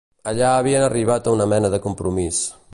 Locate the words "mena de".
1.53-1.83